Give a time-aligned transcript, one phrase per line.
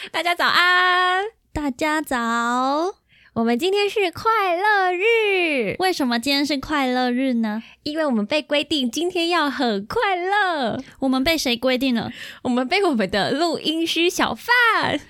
[0.10, 2.94] 大家早安，大家早。
[3.34, 7.62] 我们今天是快乐日，为什么今天是快乐日呢？
[7.82, 10.82] 因为我们被规定今天要很快乐。
[11.00, 12.10] 我们被谁规定了？
[12.42, 15.00] 我们被我们的录音师小范。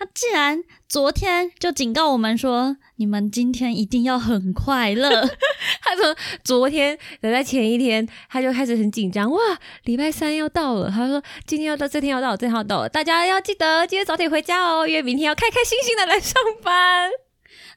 [0.00, 5.10] 他既然昨天就警告我们说，你们今天一定要很快乐。
[5.84, 9.30] 他从昨天等在前一天，他就开始很紧张。
[9.30, 9.38] 哇，
[9.84, 10.90] 礼拜三要到了。
[10.90, 12.88] 他说今天要到，这天要到，这天要到了。
[12.88, 17.10] 大家要记得今天早点回家哦，因为明天要开开心心的来上班。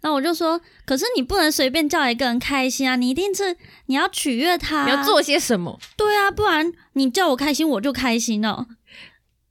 [0.02, 5.78] 那我就说，可是你不能随便叫一个人开心啊，你一定是你要取悦他，你要做些什么？
[5.98, 8.68] 对啊，不然你叫我开心，我就开心了。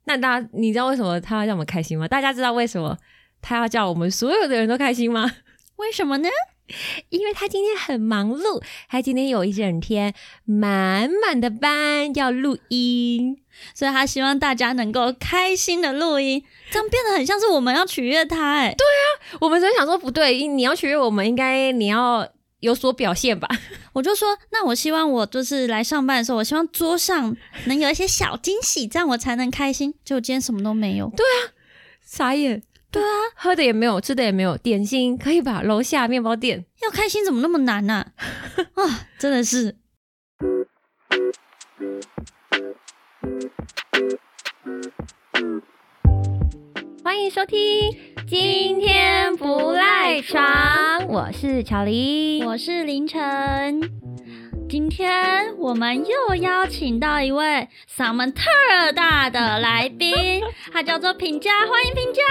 [0.04, 2.08] 那大家，你知道为什么他要让我们开心吗？
[2.08, 2.96] 大家知道为什么
[3.40, 5.30] 他要叫我们所有的人都开心吗？
[5.76, 6.28] 为什么呢？
[7.10, 13.36] 因为他今天很忙碌，他今天有一整天满满的班要录音，
[13.74, 18.54] 所以他希望大家能够开心的录音，这样变得很像是我们要取悦他。
[18.54, 22.28] 哎，对啊，我们在想说不对，你要取悦我们，应该你要。
[22.62, 23.48] 有所表现吧，
[23.92, 29.92] 我就说，那我希望我就是来上班的时候，我希望桌上能有一些小惊喜，这样我才能开心。
[30.04, 31.50] 结果今天什么都没有，对啊，
[32.04, 35.60] 傻眼，对啊，喝的也没有，吃的也没有，点心可以吧？
[35.60, 38.12] 楼下面包店要开心怎么那么难呢？
[38.74, 39.76] 啊，真的是。
[47.04, 47.58] 欢迎收听，
[48.28, 50.44] 今天不赖床。
[51.08, 53.80] 我是巧玲，我是凌晨。
[54.68, 58.44] 今天我们又邀请到一位嗓门特
[58.94, 60.40] 大的来宾，
[60.72, 62.22] 他叫做品佳，欢迎品佳。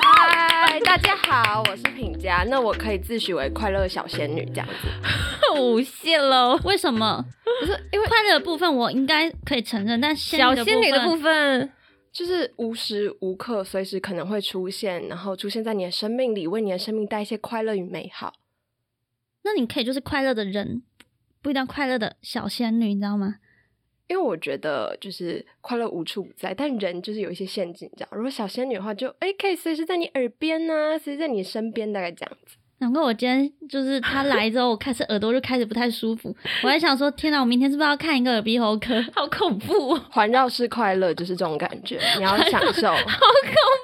[0.00, 2.44] 嗨，大家好，我是品佳。
[2.48, 4.88] 那我可以自诩为快乐小仙女这样子，
[5.60, 6.58] 无限喽？
[6.64, 7.24] 为什么？
[7.60, 11.70] 不是因为快乐的部分我应该可以承认，但小仙女的部分。
[12.12, 18.34] 就是无时无刻、随时可能会出现，然后出现在你的生命里，为你的生命带一些快乐与美好。
[19.42, 20.82] 那你可以就是快乐的人，
[21.40, 23.36] 不一定要快乐的小仙女，你知道吗？
[24.08, 28.10] 因为我觉得就是快乐无处不在，但人就是有一些陷阱，这样。
[28.12, 32.56] 如果小仙女的话，就哎可以随时在你耳边呐，随时在你身边，大概这样子。
[32.82, 36.34] 难怪我今天就是他来之后，我开始耳朵就开始不太舒服。
[36.64, 39.00] 我还想说，天哪，我明天是不是要看一个耳鼻喉科？
[39.14, 39.94] 好恐怖！
[40.10, 42.88] 环绕式快乐就是这种感觉，你要享受。
[42.90, 43.06] 好恐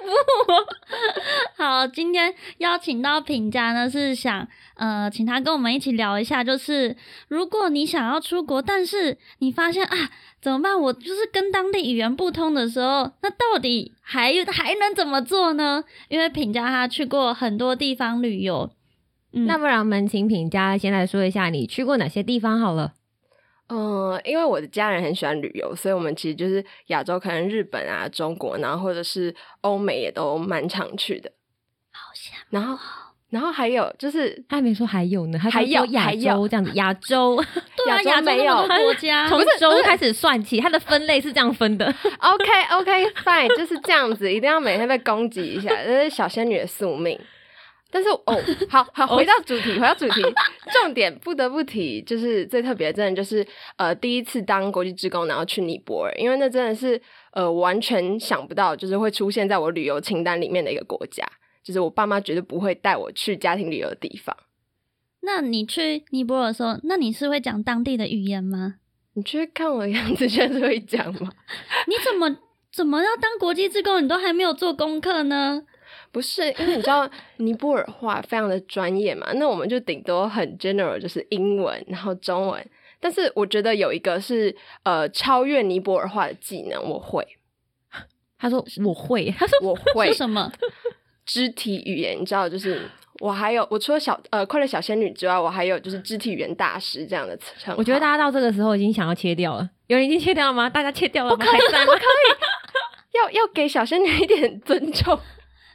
[0.04, 1.62] 怖！
[1.62, 6.96] 好，今天邀请到品佳呢，是想呃，请他跟我们一起聊一下，就是
[7.28, 10.10] 如果你想要出国，但是你发现啊，
[10.42, 10.76] 怎么办？
[10.76, 15.84] 我就是跟当地语言不通的时候，那到底还还能怎么做呢？
[16.08, 18.68] 因为品佳他去过很多地方旅游。
[19.30, 22.94] 那不然我们请品家先来说一下你去过哪些地方好了。
[23.70, 31.30] 嗯，因为我的家人很喜欢旅游，所以我们其实就是亚洲，可能日本啊、中国，然后或者是欧美也都蛮常去的。
[31.90, 32.34] 好像。
[32.48, 32.78] 然后，
[33.28, 37.36] 然后还有就是他没说还有呢，还有亚洲这样子，亚洲
[37.76, 41.94] 对啊，亚洲没有国家， 从洲开始算起，它的分类是这样分的。
[42.20, 47.20] OK，OK，Fine，就是这样子，一定要每天被攻击一下，这是小仙女的宿命。
[47.90, 48.36] 但是哦，
[48.68, 50.22] 好好回到主题，回到主题，
[50.72, 57.00] 重点不得不提，就是最特别的，真的就是呃，第一次当国际职工，然后去尼泊尔，因为那真的是
[57.32, 61.26] 呃完全想不到，就是会出现在我旅游清单里面的一个国家，
[61.64, 64.36] 就是我爸妈绝对不会带我去家庭旅游的地方。
[65.20, 68.74] 那你去尼泊尔的时候，那你是会讲当地的语言吗？
[69.14, 71.32] 你去看我的样子，就是会讲吗？
[71.88, 72.36] 你怎么
[72.72, 75.62] 怎么要当国际职工，你都还没有做功课呢？
[76.12, 77.08] 不是，因为你知道
[77.38, 82.64] 尼泊尔话非常的专业嘛，那我们就顶多很 general，就是英文，然后中文。
[83.00, 87.26] 但是我觉得有一个是呃超越尼泊尔话的技能，我会。
[88.38, 90.50] 他说我会，他说我会什么？
[91.26, 92.88] 肢体语言，你知道，就是
[93.20, 97.74] 我还有我除了小呃快乐小仙女之外，我还有就是肢体语言大师这样的称号。
[97.76, 100.70] 我觉得大家到这个时候已经想要切掉了，有人已经切掉了吗？
[100.70, 101.36] 大家切掉了吗？
[101.36, 105.18] 不可以，不可以， 要要给小仙女一点尊重。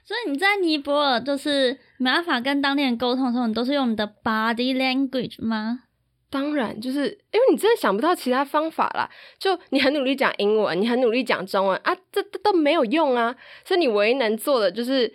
[0.06, 5.84] 所以你在尼泊尔就是没办法跟当地人沟通的时候，你都是用你的 body language 吗？
[6.30, 9.10] 当然，就是因为你真的想不到其他方法啦。
[9.38, 13.36] 就你很努力讲英文，你很努力讲中文啊，这这都没有用啊。
[13.64, 15.14] 所以你唯一能做的就是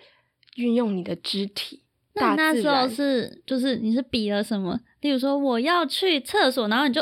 [0.55, 1.83] 运用你的肢体。
[2.13, 4.79] 那那时候是就是你是比了什么？
[5.01, 7.01] 例如说我要去厕所，然后你就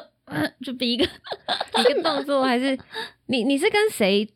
[0.66, 1.06] 就比一个
[1.80, 2.78] 一个动作，还是
[3.28, 4.28] 你你是跟谁？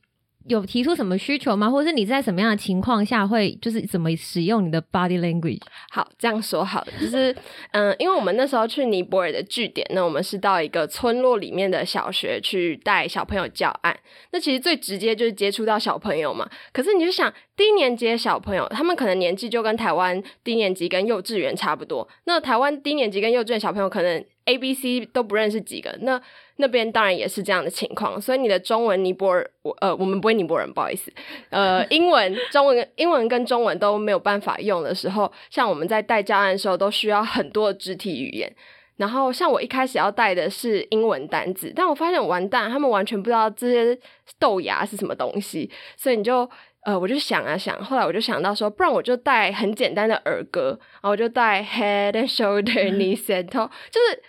[0.47, 1.69] 有提出什么需求吗？
[1.69, 5.61] 或者是你在什么样的情况下会就是怎么使用你的 body language？
[5.89, 7.35] 好，这样说好了，就是
[7.71, 13.97] 嗯， 因为我们那时候去尼泊尔的据点，那我们是到一个村落里面的小学去带小朋友教案。
[14.31, 16.49] 那其实最直接就是接触到小朋友嘛。
[16.73, 22.07] 可是你就想，低年级的小朋友，他们可能年纪就跟台湾低年级跟幼稚园差不多。
[22.25, 25.95] 那台湾低年级跟幼稚园小朋友可能 A、B、C 都不认识几个。
[26.01, 26.19] 那
[26.61, 31.11] 那边当然也是这样的情况，所以你的中文尼泊尔，我呃，我们不会尼泊尔人，不好意思，
[31.49, 38.49] 呃，英文、中文、英文跟中文都没有办法用的时候，像我们在带教案的时候，都需要很多肢体语言。
[38.97, 43.99] 然后像我一开始要带的是英文单字，但我发现完蛋，他们完全不知道这些
[44.37, 46.47] 豆芽是什么东西，所以你就
[46.83, 54.23] 呃，我就想啊想，后来我就想到说，不然我就带很简单的儿歌，然后我就带 head and shoulder knees and toe，就是。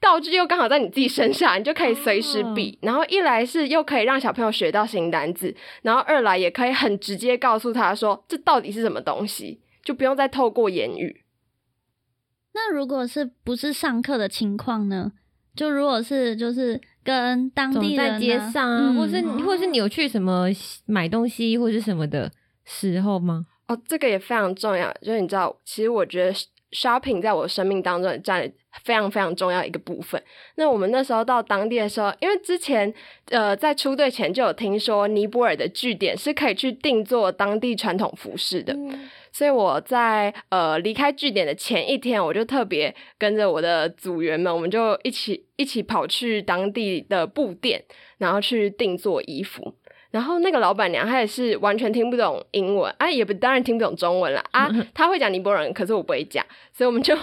[0.00, 2.78] 道具又刚好在你自己身上，你就可以随时比。
[2.82, 11.22] 然后一来是又可以让小朋友学到新单字，然后二来也可以很直接告诉他说这到底是什么东西，就不用再透过言语。
[12.54, 15.12] 那如果是不是上课的情况呢？
[15.54, 20.46] 就如果是就是跟当地在街上啊，或是或是你有去什么
[20.84, 22.30] 买东西或是什么的
[22.64, 23.46] 时候吗？
[23.68, 24.92] 哦，这个也非常重要。
[25.00, 26.32] 就是你知道，其实我觉得
[26.72, 28.52] shopping 在我生命当中占。
[28.84, 30.22] 非常非常重要一个部分。
[30.56, 32.92] 那我们那时候到当地的时候，因为之前
[33.30, 38.76] 呃在出队前就有听说尼泊尔的据点是可以去定做当地传统服饰的，
[39.32, 47.84] 所以我在呃离开据点的前一天，我就特别跟着我的组员们，我们就一起一起跑去当地的布店，
[48.18, 49.74] 然后去定做衣服。
[50.10, 57.14] 然后那个老板娘她也是完全听不懂英文啊，也不当然听不懂中文了啊， 她会讲尼泊尔，可是我不会讲，所以我们就。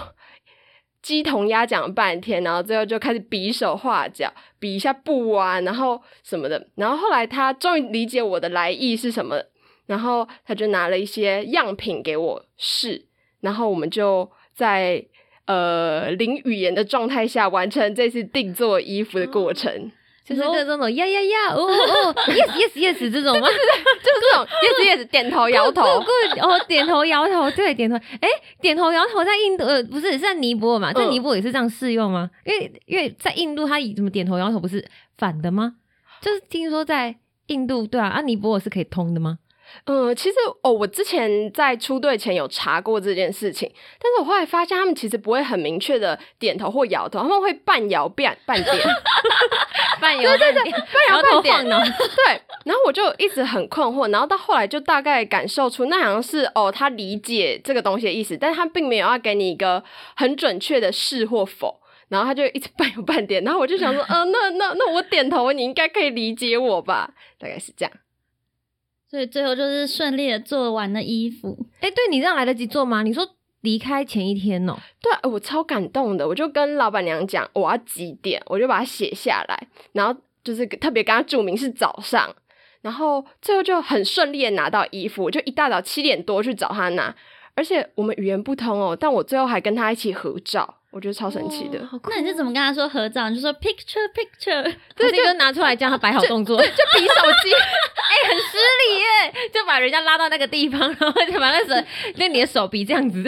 [1.04, 6.66] 鸡同鸭讲了半天，然后最后就开始比手画脚，比一下布啊，然后什么的。
[6.76, 9.36] 然后后来他终于理解我的来意是什么，
[9.84, 13.04] 然后他就拿了一些样品给我试，
[13.42, 15.04] 然后我们就在
[15.44, 19.92] 呃零语言的状态下完成这次定做衣服的过程。
[20.24, 23.46] 就是各种呀呀呀，哦哦，yes yes yes 这种吗？
[24.04, 25.80] 就是这种 yes yes 点头摇头，
[26.42, 28.28] 哦点头摇头，对点头，哎
[28.60, 30.92] 点头摇头在印度呃不是是在尼泊尔嘛？
[30.92, 32.30] 在尼泊尔也是这样适用吗？
[32.44, 34.84] 因为因为在印度他怎么点头摇头不是
[35.16, 35.76] 反的吗？
[36.20, 37.16] 就是听说在
[37.46, 39.38] 印度对啊，啊尼泊尔是可以通的吗？
[39.86, 48.76] 嗯，其实哦，我之前在出队前有查过这件事情，但是我后来发现他们其实不会很明确的点头或摇头，他们会半摇半半点，
[50.00, 51.80] 半摇对对对，半摇半点呢。
[51.84, 59.82] 对，然后我就一直很困惑，然后到后来就大概感受出那好像是哦，他理解这个东西的意思，但是他并没有要给你一个
[60.16, 67.10] 很准确的是或否，然后他就一直半摇半点，然后我就想说，嗯，那那那我点头，你应该可以理解我吧？
[67.38, 67.92] 大概是这样。
[69.14, 71.56] 所以最后就是顺利的做完了衣服。
[71.78, 73.04] 哎，对你这样来得及做吗？
[73.04, 73.24] 你说
[73.60, 74.76] 离开前一天哦。
[75.00, 82.34] 对，我超感动的，我就跟老板娘讲我要几点，我就把它写下来，然后就是特别跟他注明是早上，
[82.82, 87.14] 然后最后就很顺利的拿到衣服，我就一大早七点多去找他拿，
[87.54, 90.78] 而且我们语言不通哦，但我最后还跟他一起合照。
[90.94, 93.28] 我觉得超神奇的，那你是怎么跟他说合照？
[93.28, 94.62] 你就说 picture picture，
[94.94, 97.50] 对，就拿出来叫他摆好动作，就比手机，
[97.98, 98.56] 哎，很失
[98.86, 103.20] 礼耶，就把人家拉到那个地方，然后就把那手，那你的手比这样子，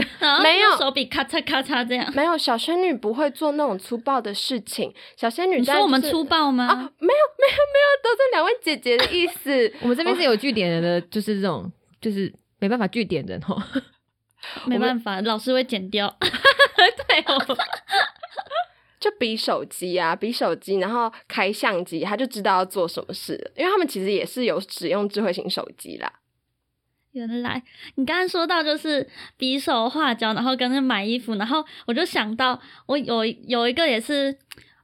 [0.44, 6.66] 没有手比咔嚓咔嚓这样，没有小仙女不会做那种粗暴的事情，小仙女说我们粗暴吗？
[6.66, 13.60] 啊，没有没有没有，都是两位姐姐的意思，我们这边是有据点人的，就是这种，就是没办法据点人哦。
[14.66, 16.14] 没办法，老师会剪掉。
[17.08, 17.56] 对哦，
[19.00, 23.52] 就比手机啊，比手机，然后开相机，他就知道要做什么事。
[23.56, 26.12] 因为他们其实也是有使用智慧型手机啦。
[27.12, 27.62] 原来
[27.94, 34.36] 你刚刚说到就是比手画脚，然后跟着买衣服，然后我就想到我有有一个也是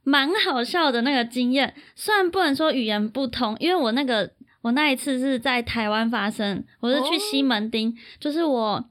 [0.02, 1.74] 蛮好笑的那个经验。
[1.94, 4.30] 虽然不能说语言不通，因为我那个
[4.62, 8.84] 我那一次是在台湾发生，我是去西门町，就是我。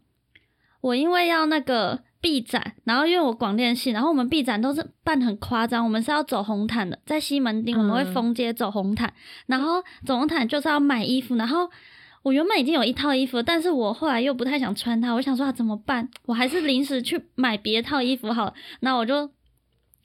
[0.81, 9.13] 我因为要那个 B 展，然后因为我广电系，然后我们 B 展都是办很夸张，我们是要走红毯的，在西门町我们会封街走红毯，
[9.45, 11.69] 然后走红毯就是要买衣服，然后
[12.23, 16.09] 我原本已经有一套衣服，但是我后来又不太想穿它，我想说怎么办？
[16.25, 19.29] 我还是临时去买别套衣服好，那我就。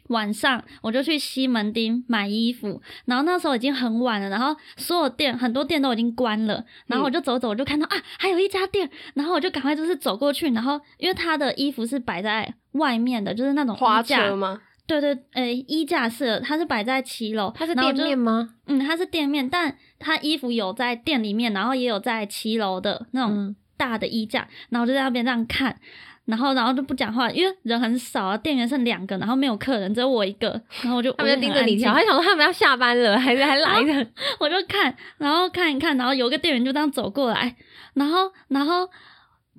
[0.08, 14.34] 晚上我就去西门町买衣服，然后那时候已经很晚了，然后所有店很多店都已经关了，然后我就走走，我就看到啊，还有一家店，然后我就赶快就是走过去，然后因为他的衣服是摆在外面的，就是那种花架。
[14.34, 14.60] 吗？
[14.86, 18.54] 对对，诶、衣架式的，它是摆在七楼，它是店面吗？
[18.66, 23.56] 嗯，它是店面，但它衣服有在店里面，然后也有在七楼的那种嗯。
[23.78, 25.78] 大的衣架，然后就在那边这样看，
[26.26, 34.06] 然后然后就不讲话，因为人很少啊，店员剩两个，然后没有客人，只有我一个，然后我就他们就盯着你跳，还，想说他们要下班了，还是还来的？
[34.38, 37.56] 我就看，然后看一看，然后有个店员就这样走过来，
[37.94, 38.88] 然后然后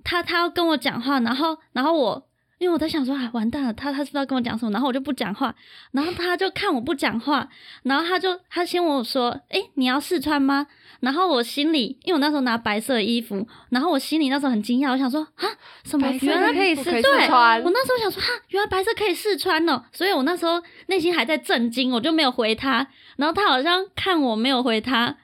[0.04, 2.24] 他他要跟我讲话，然后然后我。
[2.60, 4.72] 因为我在想说，哎，完蛋了，他他是不是要跟我讲什么？
[4.72, 5.54] 然后我就不讲话，
[5.92, 7.48] 然后他就看我不讲话，
[7.84, 10.66] 然后他就他先问我说，哎，你要试穿吗？
[11.00, 15.46] 然后我心里，因为我那时候拿白色的衣服，然后我心里那时候很惊讶，我想说，啊，
[15.84, 22.88] 什么原来可以试穿我，那时候想说，哈，原来白色可以试穿哦，所以我那时候内心还在震惊，我就没有回他。
[23.18, 25.18] 然后他好像看我没有回他，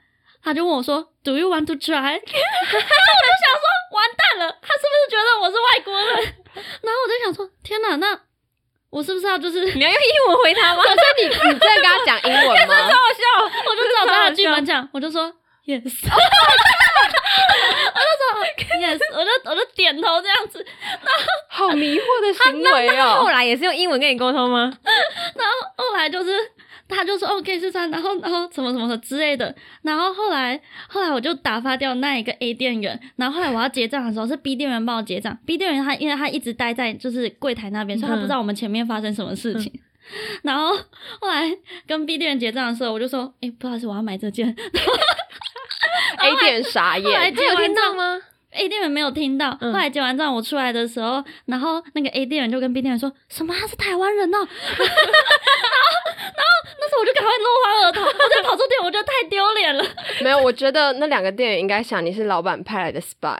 [0.44, 1.94] 他就问我说，Do you want to try？
[1.94, 2.80] 然 后我
[3.22, 6.34] 就想说，完蛋了，他是不是觉得我是外国人？
[6.82, 8.20] 然后我就想说，天哪，那
[8.90, 10.84] 我是不是要就是， 你要用英文回他吗？
[10.84, 12.76] 所以你你真的跟他讲英文吗？
[12.76, 15.34] 好笑，我就找他的剧本讲，我就说
[15.68, 15.82] yes，
[17.96, 18.24] 我就说
[18.80, 23.22] yes，我就我就点头这样子，然后 好迷惑的行为哦。
[23.24, 24.72] 后来也是用英文跟你沟通吗？
[25.36, 26.32] 然后后来就是
[26.90, 39.72] 他就说哦可以试穿，然后然后什么什么的之类的，然后后来后来我就打发掉那一个 A 店员，然后后来我要结账的时候是 B 店员帮我结账，B 店员他因为他一直待在就是柜台那边，所以他不知道我们前面发生什么事情。
[40.42, 40.76] 然后
[41.22, 41.50] 后来
[41.88, 44.54] 跟 B 店员结账的时候，我就说：“哎、不好意思，我要买这件。
[46.24, 59.84] A 店傻后来眼，他有听到吗？A 店员没有听到，嗯后来结完账我出来的时候，然后那个 A 店员就跟 B 店员说什么他是台湾人哦， 然后然后那时候我就赶快落荒而逃，我就跑出店，我觉得太丢脸了。
[60.22, 63.38] 没有，我觉得那两个店员应该想你是老板派来的 spy，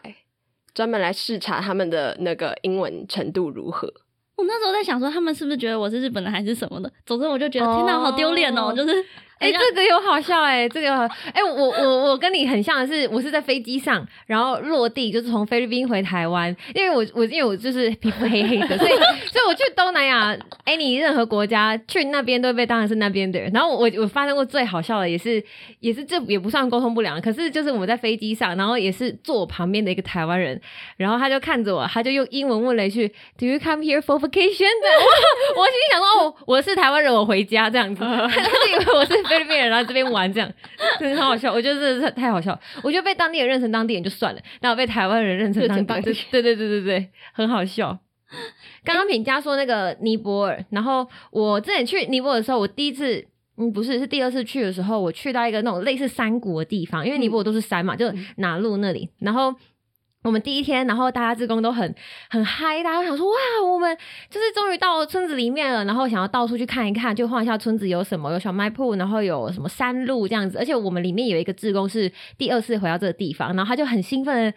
[0.74, 3.92] 专门来视察他们的那个英文程度如何。
[4.36, 6.92] 我那时候在想说，他们是不是觉得我是日本人还是什么的？
[7.06, 8.74] 总之我就觉得，天哪，哦好丢脸哦！
[8.76, 9.06] 就是，
[9.44, 18.92] 哎、这个有好笑哎、 这个有好哎、我我我跟你很像的是，我是在飞机上，然后落地就是从菲律宾回台湾，因为我我因为我就是皮肤黑黑的，所以
[19.32, 23.52] 所以我去东南亚，哎、你任何国家去那边都会被当成是那边的人。
[23.54, 25.44] 然后我我发生过最好笑的也是
[25.80, 30.60] 也是这也不算沟通不良，可是就是我们在飞机上，然后也是坐我旁边的一个台湾人，
[30.98, 33.08] 然后他就看着我，他就用英文问了一句
[33.38, 34.64] “Do you come here for vacation？”
[35.56, 40.52] 我 我心里想说，哦，我是台湾人，我回家这样子，他就以为我是菲律宾人，然后这边玩这样，
[41.00, 41.52] 真的很好笑。
[41.52, 42.58] 我觉得这是太好笑。
[42.84, 47.98] 我觉得被当地人认成当地人就算了，然后被台湾人认成当地人，对对对对对，很好笑。
[48.84, 53.26] 刚刚品佳说那个尼泊尔，然后我之前去尼泊尔的时候，我第一次。
[53.56, 59.08] 嗯，不是，是第二次去的时候，我去到一个那种类似山谷的地方，因为尼泊尔都是山嘛，就哪路那里。
[59.20, 59.54] 然后
[60.24, 61.94] 我们第一天，然后大家志工都很
[62.30, 63.36] 很嗨，大家都想说哇，
[63.70, 63.96] 我们
[64.30, 70.58] 就是终于到村子里面了，然后想要到处去看一看，就晃一下村子有什么，有小卖铺，然后有什么山路这样子。
[70.58, 74.54] 而且我们里面有一个志工是第二次回到这个地方，然后他就很兴奋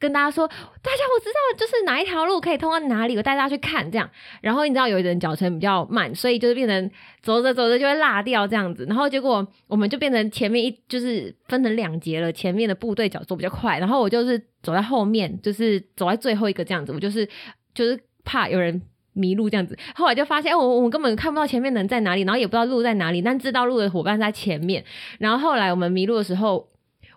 [0.00, 4.10] 跟大家说，大家我知道就是哪一条路可以通到哪里，我带大家去看这样。
[4.40, 6.90] 然后你知道有的人脚程比较慢，所以就是变成
[7.22, 8.84] 走着走着就会落掉这样子。
[8.88, 16.92] 然后结果我们就变成前面一就是分成两节了，前面的部队脚走比较快，然后我就是走在后面，就是走在最后一个这样子。
[16.92, 17.28] 我就是
[17.74, 18.82] 就是怕有人。
[19.12, 24.82] 迷路这样子，后来就发现，哎、我我根本看不到前面人在哪里，然后也不知道路在哪里，但知道路的伙伴在前面。
[25.18, 26.68] 然后后来我们迷路的时候，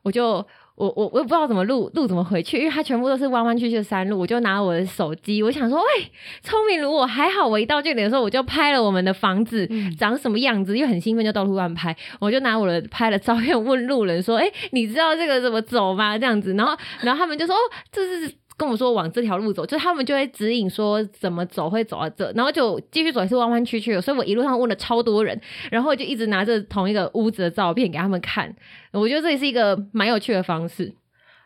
[0.02, 4.20] 我就我我我也不知道怎么路路怎么回去，因为它全部都是弯弯曲曲的山路。
[4.20, 6.12] 我就拿我的手机，我想说，喂，
[6.42, 11.96] 聪明如我，还好我一到这里的时候，我就拍了我们的房子、嗯长什么样子，又很兴奋，就到处乱拍。
[12.20, 16.18] 我就拿我的拍了照片问路人说，哎、你知道这个怎么走吗？
[16.18, 17.60] 这样子，然后然后他们就说，哦，
[17.92, 18.34] 这是。
[18.58, 25.40] 跟我说往这条路走，就他们就会指引说怎么走会走到这，然后就继续走也是弯弯曲曲的，所以我一路上问了超多人，
[25.72, 28.56] 然后就一直拿着同一个屋子的照片给他们看，
[28.92, 30.94] 我觉得这也是一个蛮有趣的方式。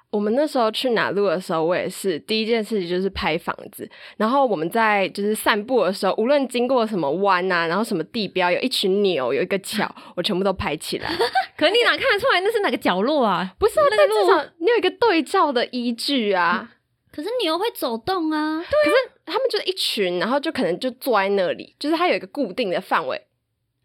[0.10, 3.88] 我们那时候去哪路的时候，我也是第一件事情就是拍房子。
[4.16, 9.86] 然后我们在就是散步的时候，无论经过什么弯啊，然后什么地标，有一群牛，有一个桥，
[10.16, 11.10] 我全部都拍起来。
[11.58, 13.54] 可你哪看得出来那是哪个角落啊？
[13.60, 16.72] 不是啊，但至少你有一个对照的依据啊。
[17.18, 18.96] 可是牛会走动啊，可是
[19.26, 23.20] 他们就是一群，然后就可能就坐在那里，就是它有一个固定的范围。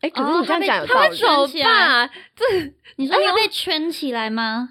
[0.03, 1.09] 哎，可是哦你这样讲有它道理。
[1.09, 2.45] 被走走吧，这
[2.97, 4.69] 你说牛被圈起来吗？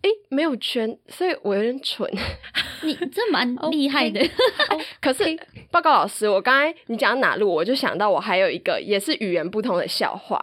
[0.00, 2.10] 哎，没有圈，所以我有点蠢。
[2.80, 4.26] 你这蛮厉害的。
[5.02, 5.24] 可是
[5.70, 10.42] 报告老师，我刚才你讲到哪路，我就想到我还有一个也是语言不通的笑话。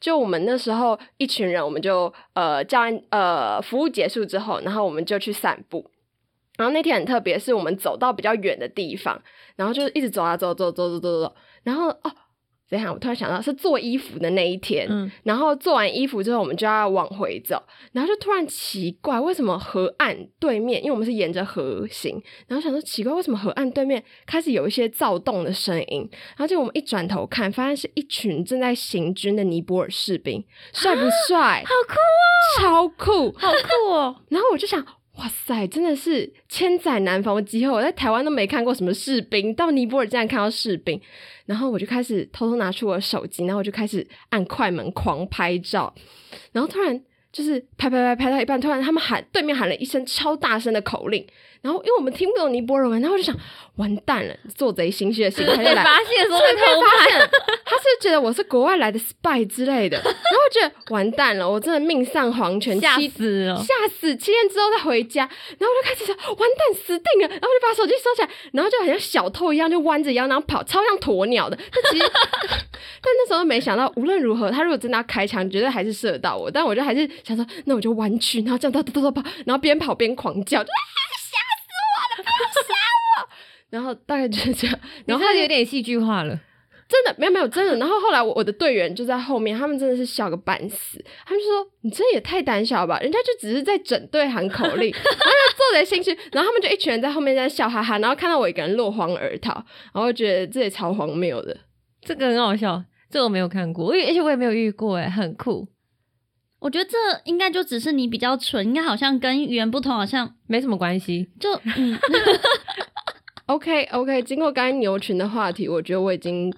[0.00, 5.88] 就我们那时候一群人，我们就呃教完呃服务结束之后，然后我们就去散步。
[6.60, 9.18] 然后那天很特别，是我们走到比较远的地方，
[9.56, 12.12] 然后就一直走啊走走走走走走，然后哦
[12.68, 12.92] 怎样？
[12.92, 17.60] 我突然想到是做衣服的那一天，嗯然后做完衣服之后，我们就要往回走，
[17.92, 26.06] 然后就突然奇怪，为什么河岸对面，因为我们是沿着河行，然后想说奇怪，为什么河岸对面开始有一些躁动的声音？
[26.12, 31.64] 然后结果我们一转头看，发现是一群正在行军的尼泊尔士兵，帅不帅？
[31.64, 33.34] 好酷哦，超酷！
[33.38, 34.16] 好酷哦！
[34.30, 34.84] 然后我就想，
[35.20, 37.70] 哇塞，真的是千载难逢的机会！
[37.70, 40.98] 我在台湾都没看过什么士兵，到尼泊尔竟然看到士兵，
[41.44, 45.94] 然后我就开始偷偷拿出我的手机，然后我就开始按快门狂拍照，
[46.52, 46.98] 然后突然
[47.30, 51.26] 就是拍拍拍拍到一半，突然他们喊对面喊了一声超大声的口令，
[51.62, 53.36] 然后因为我们听不懂尼泊尔文，然后我就想
[53.76, 55.84] 完蛋了，做贼心虚的心态来。
[55.84, 57.30] 发现说被偷拍，发现，
[57.64, 63.56] 他是觉得我是国外来的 spy 之类的，然后我觉得完蛋了，我真的命丧黄泉，吓死了！
[63.56, 64.16] 吓死！
[64.16, 67.28] 七天之后再回家，然后我就开始说，完蛋，死定了！
[67.28, 71.56] 然后就把手机收起来，然后就很像小偷一样，就弯着腰，然后跑，超像鸵鸟的。
[71.56, 72.04] 但其实，
[73.02, 76.50] 但那时候没想到，无论如何，他如果真的要开枪，绝对还是射到我。
[76.50, 80.80] 但我就还是想说，那我就弯曲，然后这样哒哒哒跑，然后边跑边狂叫，就啊，
[82.16, 82.26] 吓死我了！
[82.26, 82.74] 不要吓
[83.22, 83.28] 我！
[83.70, 86.38] 然后大概就是这样，然后有点戏剧化了。
[86.88, 87.76] 真的没有没有真的。
[87.76, 99.52] 然后后来我我的队员就在后面，他们真的是笑个半死，他们就说你这也太胆小了吧，人家就只是在整队喊口令， 然后就做贼心虚，然后他们就一群人在后面在笑哈哈，然后看到我一个人落荒而逃，
[99.94, 101.56] 然后觉得这也超荒谬的。
[102.02, 105.68] 这个很好笑，这个我没有看过，我也而且我也没有遇过，哎，很酷，
[106.60, 111.26] 我觉得这应该就只是你比较蠢，应该好像跟语言不同，好像没什么关系。
[111.40, 111.98] 就嗯，
[113.46, 116.52] OK OK，经过刚才牛群的话题，我觉得我已经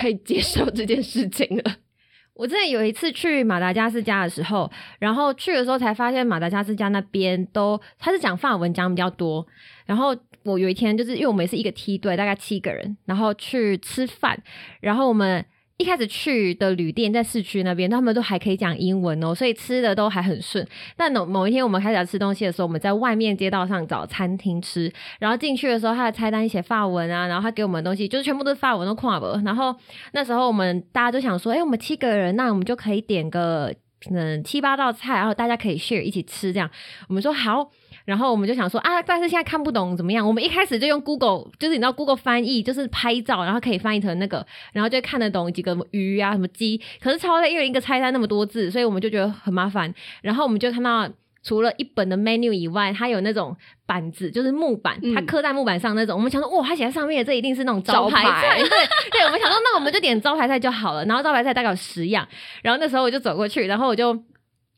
[0.00, 1.76] 可以接受这件事情了。
[2.32, 9.46] 我之前有一次去马达加斯加的时候，然后去的时候才发现马达加斯加那边都他是讲法文讲比较多。
[9.84, 14.42] 然后我有一天就是因为我们是一个梯队，大概七个人，然后去吃饭，
[14.80, 15.44] 然后我们。
[15.80, 20.66] 一开始去的旅店在市区那边，他们都还可以讲英文哦，所以吃的都还很顺。
[20.94, 29.42] 但某某一天我们开始要吃东西的时候，我们在外面街道上找餐厅吃，然后进去的时候，他的菜单写法文啊，然后他给我们东西就是全部都是法文，都跨文。
[29.42, 29.74] 然后
[30.12, 33.74] 那时候我们大家都想说，哎、我们七个人，那我们就可以点个
[34.10, 36.70] 嗯七八道菜，然后大家可以 share 一起吃，这样。
[37.08, 37.70] 我们说好。
[38.10, 40.26] 然后我们就想说啊，但是现在看不懂怎么样？
[40.26, 46.80] 我们一开始就用 Google，就是你知道 Google 翻译，就是拍照，然后可以翻译成那个，然后就看得懂几个鱼啊、什么鸡。
[47.00, 49.94] 可是超累，因为一个菜单那么多字，所以我们就觉得很麻烦。
[50.22, 51.08] 然后我们就看到。
[51.42, 56.14] 除了一本的 menu 以外，它有那种板子，就是木板，嗯它刻在木板上那种。
[56.14, 58.58] 我们想说，哇，它写在上面，这一定是那种招牌菜。
[58.58, 58.68] 对
[59.10, 61.02] 对，我们想说，那我们就点招牌菜就好了。
[61.06, 62.28] 然后招牌菜大概有十样，
[62.62, 64.12] 然后那时候我就走过去，然后我就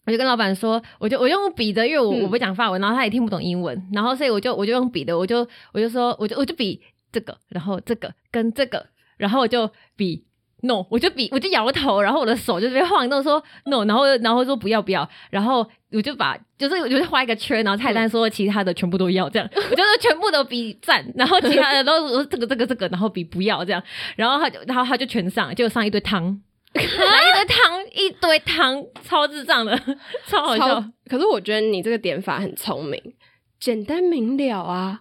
[0.07, 8.87] 我就跟老板说，我就我用笔的，因为我、嗯我不讲法文，然后他也听不懂英文，然后所以我就我就用笔的，我就我就说，我就我就比这个，然后这个跟这个，
[9.17, 10.25] 然后我就比。
[10.65, 23.83] no，我就比我就摇头，然后我的手就被晃动说 no，然后然后说不要不要，然后我就把就是我就画一个圈，然后菜单说其他的全部都要这样，我就是全部都比赞，然后其他的都这个这个这个，然后比不要这样，
[24.15, 26.41] 然后他就然后他就全上，就上一堆汤，
[26.77, 29.79] 拿一堆汤一堆汤，超智障的，
[30.27, 30.85] 超好笑超。
[31.09, 33.01] 可是我觉得你这个点法很聪明，
[33.61, 35.01] 简单明了啊。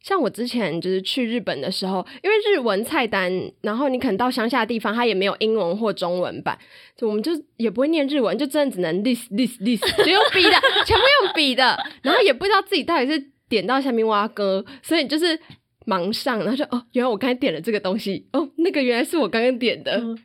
[0.00, 3.30] 像我之前就是去日本的时候，因为日文菜单，
[3.62, 6.56] 然后你可能到乡下的地方，它也没有英文或中文版，
[6.96, 10.52] 就我们就也不会念日文，就真的只能 this this this，就用笔的，
[10.86, 15.38] 全部用笔的，然后也不知道自己到底是点到下面挖歌，所以就是
[15.84, 20.16] 忙上，然后就哦，原来我刚才点了这个东西，哦，那个原来是我刚刚点的，嗯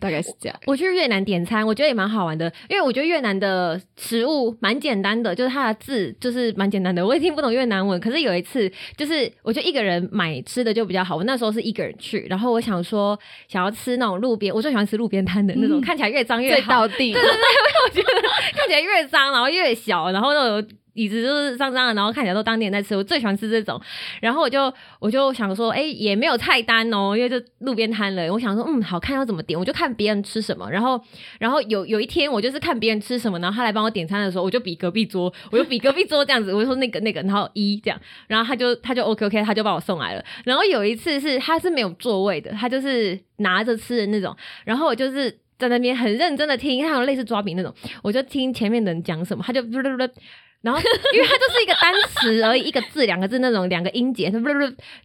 [0.00, 0.58] 大概是这样。
[0.66, 8.00] 我去越南点餐，我觉得也蛮好玩的，因为我觉得越南的食物蛮简单的，就是它的字就是蛮简单的，我也听不懂越南文。
[8.00, 13.18] 可是有一次，就是我就一个人买吃的就比较好，我那时候是一个人去，然后我想说
[13.48, 17.38] 想要吃那种路边，我最喜欢吃路边摊的那种，嗯看起来越脏越最好，到地，对对对，
[17.86, 23.80] 我觉得看起来越脏，然后越小，然后那种椅子就是脏脏的，然后看起来都当年在吃，我最喜欢吃这种。
[24.20, 28.32] 然后我就我就想说，哎、也没有菜单哦，因为就路边摊了。
[28.32, 30.70] 我想说，嗯，好看要怎么点，我就看别人吃什么。
[30.70, 31.00] 然后
[31.38, 40.24] 然后有有一天我就是看别人吃什么，然后他来帮我点餐的时候，我就比隔壁桌，我就比隔壁桌这样子，我就说那个那个，然后一这样，然后他就他就 OK OK，他就把我送来了。
[40.44, 45.38] 然后有一次是他是没有座位的，他就是拿着吃的那种，然后我就是。
[45.58, 49.62] 在那边很认真的听，他有类似抓饼那种，我就听前面的人讲什么，他就
[50.62, 50.80] 然后
[51.12, 54.32] 因为他就是一个单词而已，一个字两个字那种两个音节，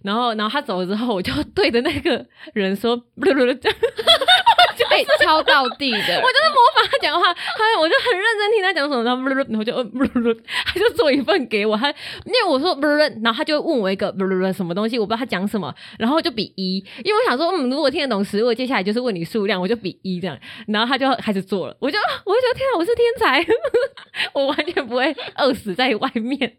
[0.04, 2.96] 然后然后他走了之后，我就对着那个人说，
[5.03, 9.83] 这样哎、哎、超到地的， 我就是模仿他讲话，他我就很认真听他讲什么，然后然后就呃，
[10.65, 11.89] 他就做一份给我，他
[12.25, 14.13] 因为我说不然后他就问我一个
[14.53, 23.45] 什么东西，我不知道他讲什么，然后就比一， 因为我想说，嗯，如果听得懂食物，接下来就是问你数量，我就比一这样，然后他就开始做了，我就 我就觉得天啊，我是天才，
[24.33, 26.57] 我完全不会饿死在外面。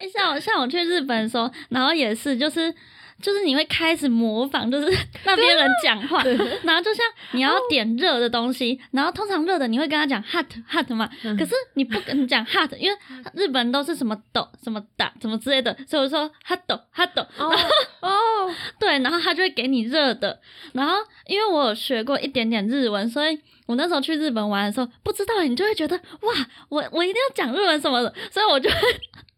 [0.00, 2.74] 哎、像我像我去日本的时候，然后也是，就是
[3.20, 4.88] 就是你会开始模仿，就是
[5.26, 6.24] 那边人讲话，
[6.64, 11.36] 然后就像你要点热的东西，然后通常热的你会跟他讲 hot hot 嘛，嗯。
[11.36, 12.98] 可是你不跟你讲 hot，因为
[13.34, 16.60] 日本人都是什么抖什么打什么之类的，所以我说 hot
[16.96, 17.54] hot，哦
[18.00, 20.40] 哦，对，然后他就会给你热的。
[20.72, 26.32] 然后因为我有学过一点点日文，所以我那时候去日本玩的时候，不知道你就会觉得哇，
[26.70, 28.76] 我我一定要讲日文什么的，所以我就会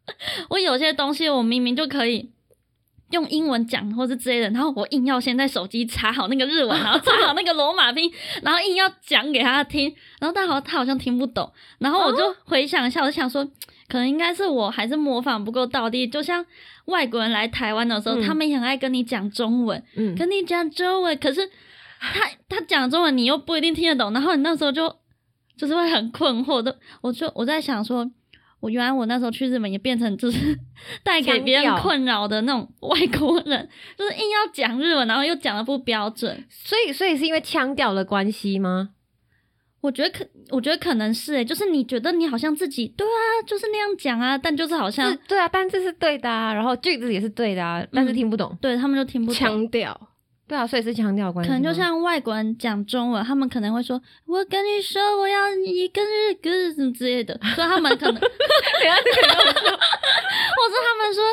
[0.50, 2.30] 我有些东西我明明就可以。
[3.10, 8.10] 用英文讲或是之类的，然后我硬要先在手机查好那个日文，然后查好那个罗马拼，
[8.40, 13.44] 然后硬要讲给他听，然后他好他好像听不懂，然后我就回想一下， 我就想说，
[13.86, 16.42] 可能应该是我还是模仿不够到地，就像
[16.86, 21.46] 外国人来台湾的时候，嗯他们也很爱跟你讲中文，嗯，跟你讲中文，可是
[22.00, 24.88] 他他讲中文你又不一定听得懂，然后你那时候就
[25.58, 26.78] 就是会很困惑的。
[27.02, 28.10] 我就我在想说，
[28.62, 30.56] 我原来我那时候去日本也变成就是
[31.02, 36.44] 带给别人困扰的那种外国人， 就是硬要讲日文，然后又讲的不标准。
[36.48, 38.90] 所以所以是因为腔调的关系吗？
[39.80, 48.56] 我觉得可，我觉得可能是诶，就是你觉得你好像自己对啊，就是那样讲啊，但就是好像是对啊，单字是对的啊，然后句子也是对的啊，但是听不懂。
[48.60, 49.34] 对他们就听不懂。
[49.34, 50.08] 腔调，
[50.52, 51.48] 对啊，所以是强调关系。
[51.48, 58.30] 可能就像外国人讲中文，他们可能会说：“我跟你说，我要一个日歌什么之类的。”所以他们可能 或者
[60.84, 61.24] 他们说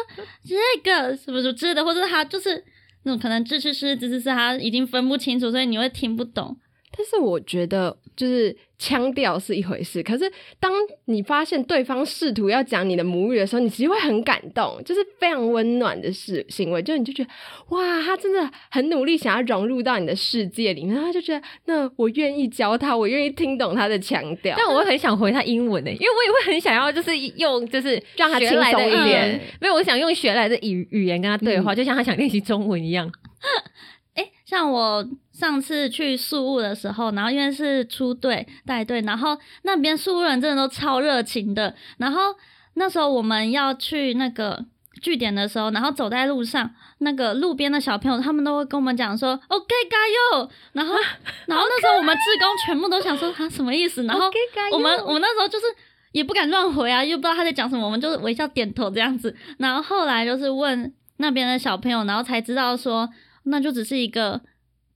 [0.47, 2.63] 这个什么什么之类的，或者他就是
[3.03, 6.55] 那种可能支持是支持是他已经分不清楚，所以你会听不懂。
[6.95, 10.71] 但是我觉得就是腔调是一回事，可是当
[11.05, 17.29] 你发现对方试图要讲你的母语的时候，你其实会很感动，就是非常温暖的事行为，就你就觉得
[17.69, 33.09] 哇，他真的很努力想要融入到你的世界里面，然后他就觉得那我愿意教他，我愿意听懂他的腔调，但我会很想回他英文呢、因为我也会很想要，就是用就是让他学来的轻松一语言点，没有，我想用学来的语语言跟他对话，嗯就像他想练习中文一样。
[34.15, 35.07] 诶，像我
[35.39, 41.73] 上次去宿务的时候，然后因为是出队带队，然后那边宿务人真的都超热情的。
[41.97, 42.35] 然后
[42.73, 44.65] 那时候我们要去那个
[45.01, 49.97] 据点的时候，然后走在路上，那个路边的小朋友他们都会跟我们讲说 “OK，加
[50.37, 50.93] 油”，然后
[51.47, 54.29] 然后那时候我们志工全部都想说他什么意思，然后
[54.73, 55.65] 我们我们那时候就是
[56.11, 59.33] 也不敢乱回啊，又不知道他在讲什么，我们就是微笑点头这样子。
[59.57, 63.09] 然后后来就是问那边的小朋友，然后才知道说，
[63.43, 64.41] 那就只是一个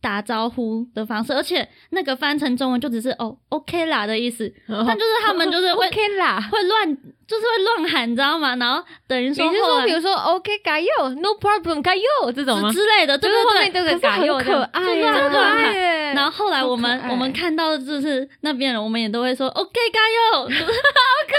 [0.03, 6.41] 打招呼的方式，而且那个翻成中文就只是哦 OK 啦的意思，但就是他们就是会 OK 啦。
[6.51, 6.93] 会乱，
[7.25, 8.53] 就是会乱喊，你知道吗？
[8.57, 10.87] 然后等于你是说，说比如说 OK 加油
[11.21, 12.69] ，No problem 加油这种？
[12.69, 13.69] 之之类的，对对对。
[13.71, 19.99] 可是很加油可爱就是啊，很可爱然后后来我们我们看到的就是那边人，我们也都会说 OK 加
[20.37, 20.81] 油，就 是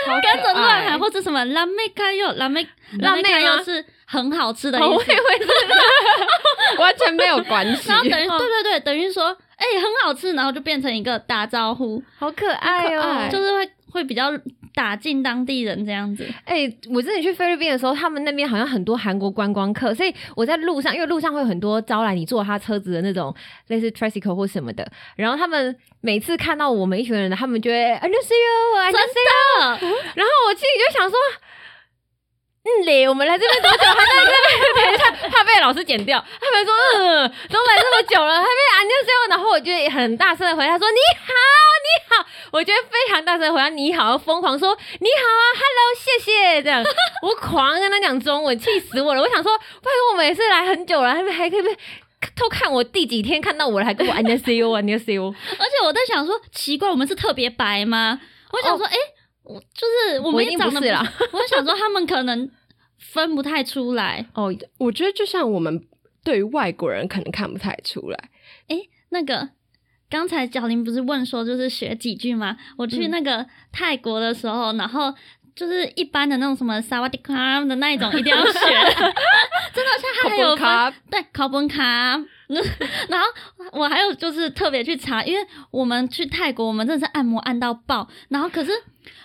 [0.07, 2.67] 好跟着乱喊，或者什么辣妹加油，拉妹
[3.01, 5.13] 辣妹加油是很好吃的意思，
[6.79, 7.89] 完全没有关系。
[7.89, 14.31] 然后等于对对对，等于说哎很好吃，然后就变成一个打招呼，好可爱哦，就是会会比较
[14.75, 16.27] 打进当地人这样子。
[16.45, 23.35] 哎，我自己去菲律宾的时候，他们那边好像很多韩国观光客，所以我在路上，因为路上会有很多招来你坐他车子的那种
[23.69, 24.87] 类似 tricycle 或什么的，
[25.17, 31.17] 然后他们每次看到我们一群人，他们觉得 I see you, I see you，然后我自己就想说。
[32.64, 33.78] 嗯嘞，我们来这边多久？
[33.78, 34.86] 还在这边？
[34.86, 36.24] 等一下，怕被老师剪掉。
[36.40, 38.48] 他们说，嗯，都来这么久了，还没
[38.80, 39.30] 안녕하세요。
[39.30, 46.84] 然后我就很大声的回答说：“你好，你好。”我觉得非常大声地回答“你好”，疯狂说“你好啊，hello，谢谢”这样，
[47.24, 49.22] 我狂跟他讲中文，气死我了。
[49.22, 51.76] 我想说，拜托，我们也是来很久了，还没还可以被
[52.36, 55.34] 偷看我第几天看到我了，还跟我 안녕하세요，안녕하세요。
[55.58, 58.20] 而且我在想说，奇怪，我们是特别白吗？
[58.52, 58.96] 我想说，哎、
[59.45, 61.13] 我就是我我一定们也长得不是啦。
[61.33, 62.51] 我就想说，他们可能
[62.99, 64.27] 分不太出来。
[64.35, 65.87] 哦，我觉得就像我们
[66.25, 68.31] 对于外国人可能看不太出来，
[69.11, 69.49] 那个
[70.11, 72.57] 刚才小林不是问说，就是学几句吗？
[72.77, 75.15] 我去嗯那个泰国的时候，然后。
[75.57, 78.51] 就是一般的那种什么萨瓦迪卡的那一种，一定要学。
[79.73, 80.57] 真的，像它还有
[81.09, 82.21] 对考本卡，
[83.09, 83.27] 然后
[83.73, 88.09] 我还有就是特别去查，因为我们去泰国，我们真的是按摩按到爆。
[88.29, 88.71] 然后可是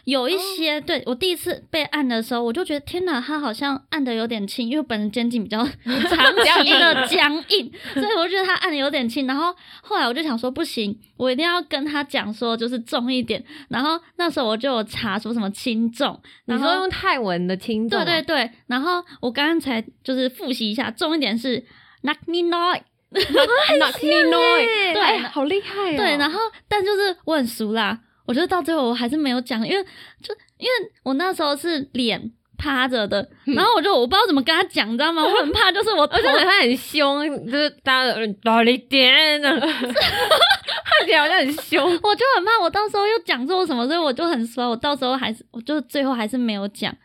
[0.06, 9.28] 有一些， 对我第一次被按的时候，我就觉得天哪，他好像按的有点轻，因为我本人肩颈比较长期的僵硬，所以我就觉得他按的有点轻。
[9.28, 13.44] 然后后来我就想说，不行，我一定要跟他讲说，就是重一点。
[13.68, 21.66] 然后那时候我就有查说什么轻重，你说用泰文的轻重啊，对对对，然后我刚刚才就是复习一下，重一点是
[22.04, 22.82] nak ni noi。
[23.12, 25.98] Knock me noise，对哎好厉害哦。
[25.98, 29.84] 对，然后但就是我很熟啦，我觉得到最后我还是没有讲，因为
[30.22, 35.24] 就因为我那时候是脸趴着的，然后我就我不知道怎么跟他讲，你知道吗？
[35.26, 41.84] 我很怕就是我头 而且他很凶，就是大家大力点，这 样看起来好像很凶。
[42.04, 46.96] 我就很怕我到时候又讲错什么，所以我就很说，我到时候还是我就最后还是没有讲，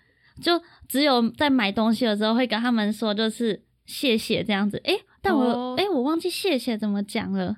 [0.43, 4.81] 就只有在买东西的时候会跟他们说，就是谢谢这样子。
[4.85, 7.57] 诶，但我哦诶，我忘记谢谢怎么讲了，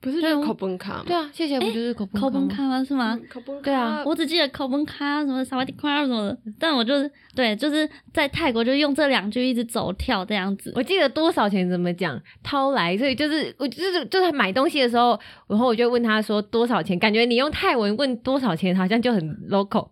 [0.00, 1.04] 不是就是口本卡吗？
[1.06, 2.84] 对啊，谢谢，不就是口口本卡吗？
[2.84, 3.18] 是吗？
[3.20, 3.62] 嗯，口本卡。
[3.62, 10.72] 对啊我只记得口崩卡什么萨瓦迪卡什么的，但我就是对，就是在泰国就用这两句一直走跳这样子。
[10.76, 19.88] 我记得多少钱怎么讲，掏来，所以就是我就是就是买东西的时候，然后我就问他说多少钱，感觉你用泰文问多少钱好像就很 local，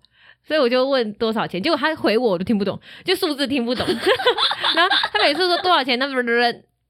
[0.46, 3.84] 所以我就问多少钱，结果他回我我都听不懂，就数字听不懂，
[4.76, 6.14] 然后他每次说多少钱，那不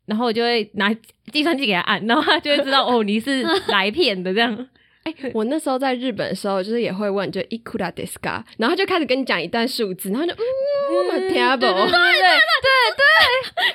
[0.07, 0.93] 然后我就会拿
[1.33, 4.57] 计算机给他按，然后他就会知道哦你是来骗的这样。
[5.07, 11.93] 哎、我那时候在日本的时候，就是也会问，就 ikura d e s ka，然后他就开始跟你讲一段数字，然后就嗯 t a b l 对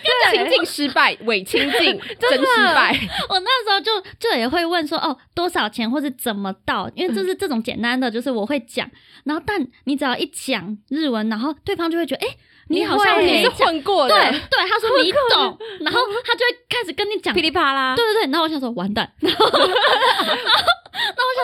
[0.04, 2.94] 对情境失败，伪情境，真失败。
[3.30, 8.92] 我那时候就就也会问说哦多少钱或是怎么到，因为就是这种简单的，就是我会讲，
[9.24, 12.36] 然后但你只要一讲日文，然后对方就会觉得哎。
[12.72, 19.62] 你好像会没你是混过的，对对，他说 你懂，然后他就会开始跟你讲噼里啪啦，对对对，然后我想说完蛋， 然后我想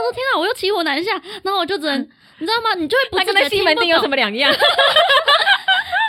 [0.01, 1.11] 说天啊，我又骑虎难下，
[1.43, 1.99] 然后我就只能
[2.39, 2.73] 你知道吗？
[2.75, 4.53] 你就会不他跟那自觉听不西门町有什，么两样？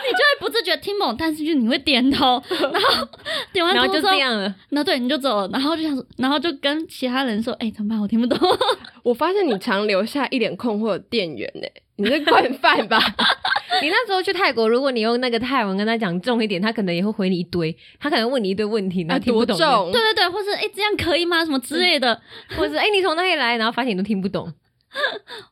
[0.09, 3.09] 你就会不自觉听不懂，但是就你会点头， 然后
[3.53, 4.55] 点完然后就这样了。
[4.71, 8.01] 那对你就走了，然后就想说，然后就跟其他人说，哎、怎么办？
[8.01, 8.39] 我听不懂。
[9.05, 11.67] 我发现你常留下一脸困惑的店员呢、
[11.97, 12.99] 你是惯犯吧？
[13.83, 19.57] 你那时候去泰国，如果你用那个泰文跟他讲重一点，他可能也会回你一堆，他可能问你一堆问题，然后听不懂？
[19.93, 21.45] 对对对，或是哎、这样可以吗？
[21.45, 22.21] 什么之类的，
[22.57, 24.53] 或者是哎、你从哪里来，然后发现你都听不懂。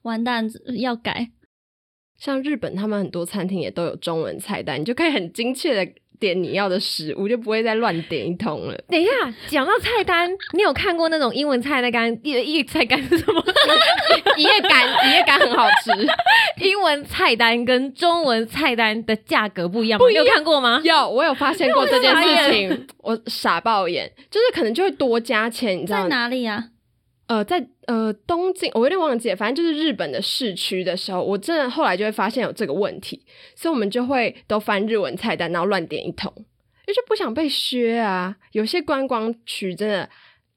[0.03, 1.31] 完蛋，要改。
[2.19, 8.75] 像日本，他们很多餐厅也都有中文菜单，你就可以很精确的点你要的食物，就不会再乱点一通了。
[8.89, 9.13] 等一下，
[9.49, 13.45] 讲到菜单，你有看过那种英文菜单干一一菜单是什么？
[14.39, 15.91] 一夜干，一夜干很好吃。
[16.65, 20.07] 英文菜单跟中文菜单的价格不一样吗？
[20.09, 20.81] 你有看过吗？
[20.83, 26.71] 有，我有发现过这件事情，我傻爆眼，就是可能就会多加钱，你知道在哪里呀、
[27.27, 33.21] 呃，在呃东京，我有点忘记，反正就是日本的市区的时候，我真的后来就会发现有这个问题，
[33.57, 36.45] 所以我们就会都翻日文菜单，然后乱点一通，因
[36.87, 38.37] 为就不想被削啊。
[38.53, 40.09] 有些观光区真的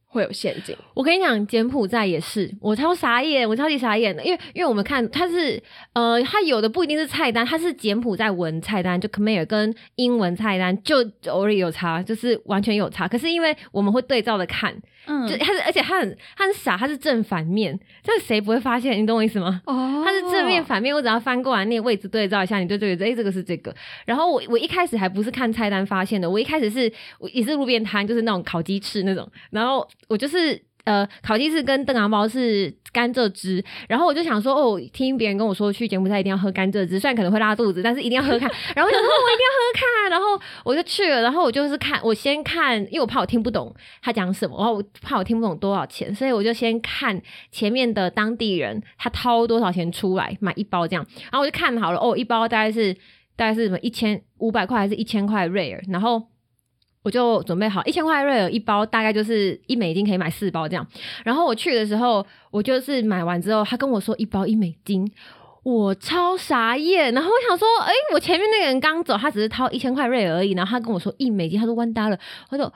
[0.05, 5.61] 会有陷阱，我跟你讲，柬埔寨也是，我超傻眼，我超级傻眼的，因为因为我们看它是
[5.93, 13.07] 呃，它有的不一定是菜单，它是柬埔寨文菜单，就 Khmer 跟英文菜单就偶尔有差，就是完全有差。
[13.07, 14.75] 可是因为我们会对照的看，
[15.09, 18.97] 嗯，就他是而且他很他很傻，他是正反面，这样谁不会发现？
[19.01, 19.61] 你懂我意思吗？
[19.65, 23.75] 哦他是正面反面，我只要翻过来那个位置对照一下，你对这个，哎、这个是这个。
[24.05, 30.61] 然后我我一开始还不是看菜单发现的，我一开始是我也是路边摊，就是那种烤鸡翅那种，然后我就是。
[30.85, 38.49] 呃，烤鸡翅跟邓芽包是甘蔗汁，然后我就想说，哦，听别人跟我说去柬埔寨一定要喝甘蔗汁，虽然可能会拉肚子，但是一定要喝看。
[38.75, 52.93] 然后我想说，我一定要喝看，然后我就去了，然后我就是看，我先看，因为我怕我听不懂他讲什么，然后我怕我听不懂多少钱，所以我就先看前面的当地人他掏多少钱出来买一包这样，然后我就看好了，哦，一包大概是
[53.35, 56.23] 大概是什么一千五百块还是一千块瑞尔，然后。
[57.09, 60.85] 我就准备好一千块瑞尔一包，大概就是一美金可以买四包这样。
[61.23, 65.11] 然后我去的时候，我就是买完之后，他跟我说一包一美金，
[65.63, 67.11] 我超傻眼。
[67.15, 72.19] 然后我想说，哎、我前面那个人刚走，他只是掏一千块瑞尔而已，然后他跟我说一美金，他说 one dollar，
[72.51, 72.71] 我说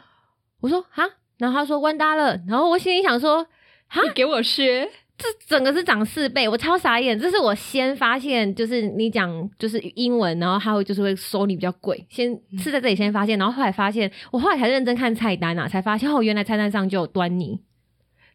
[0.61, 3.45] 我说哈，然后他说 one dollar，然后我心里想说，
[3.87, 4.89] 哈，给我削，
[5.23, 7.17] 这整个是涨四倍，我超傻眼。
[7.17, 17.57] 这是我先发现，就是你讲就是英文，然后他会就是会收你比较贵，先是在这里先发现，然后后来发现，我后来才认真看菜单啊，才发现哦，原来菜单上就有端倪。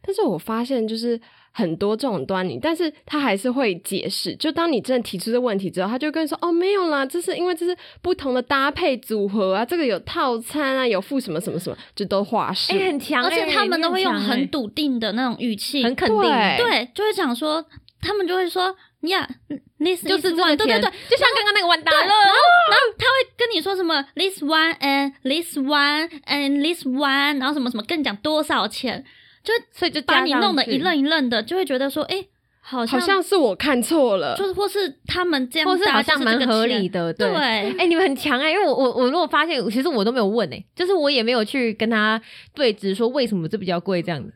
[0.01, 4.35] 但是我发现就是很多这种端倪，但是他还是会解释。
[4.35, 12.73] 就当你真的提出这问题之后，他就跟你说：“哦，没有啦，这是因为这是不同的搭配组合啊，这个有套餐啊，有附什么什么什么，就都话术。
[12.73, 17.65] 哎、很强、而且哎他们都会用很笃定的那种语气，很肯定，对对，就会讲说，
[18.01, 19.27] 他们就会说呀
[19.79, 29.03] ，this 就是对对对，就像刚刚那个完蛋了，然后然后他会跟你说什么 this one and this one and this one，然后什么什么跟你讲多少钱，
[29.43, 32.25] 就所以就把你弄得一愣一愣的，就会觉得说，哎，
[32.61, 37.29] 好像好像是我看错了，就是或是他们这样搭，或是好像蛮这个合理的，对。
[37.29, 37.37] 对，
[37.77, 42.21] 哎、你们很强哎、因为我我我如果发现，其实我都没有问哎、就是我也没有去跟他
[42.53, 44.33] 对质说为什么这比较贵这样子。